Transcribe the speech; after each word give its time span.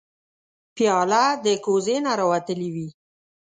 پیاله 0.75 1.23
د 1.45 1.47
کوزې 1.65 1.97
نه 2.05 2.11
راوتلې 2.19 2.69
وي. 2.75 2.87